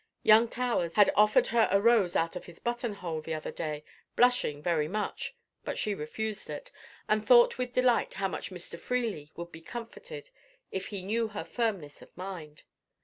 Young 0.23 0.47
Towers 0.47 0.95
had 0.95 1.11
offered 1.15 1.45
her 1.53 1.67
a 1.71 1.79
rose 1.79 2.15
out 2.15 2.35
of 2.35 2.45
his 2.45 2.57
button 2.57 2.93
hole 2.95 3.21
the 3.21 3.35
other 3.35 3.51
day, 3.51 3.83
blushing 4.15 4.59
very 4.59 4.87
much; 4.87 5.35
but 5.63 5.77
she 5.77 5.93
refused 5.93 6.49
it, 6.49 6.71
and 7.07 7.23
thought 7.23 7.59
with 7.59 7.71
delight 7.73 8.15
how 8.15 8.27
much 8.27 8.49
Mr. 8.49 8.79
Freely 8.79 9.29
would 9.35 9.51
be 9.51 9.61
comforted 9.61 10.31
if 10.71 10.87
he 10.87 11.03
knew 11.03 11.27
her 11.27 11.43
firmness 11.43 12.01
of 12.01 12.17
mind. 12.17 12.63